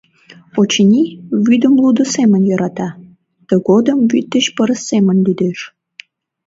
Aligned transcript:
Очыни, 0.59 1.03
вӱдым 1.45 1.73
лудо 1.81 2.03
семын 2.15 2.41
йӧрата, 2.49 2.89
тыгодым 3.47 3.99
вӱд 4.11 4.25
деч 4.33 4.45
пырыс 4.55 4.81
семын 4.89 5.17
лӱдеш. 5.25 5.59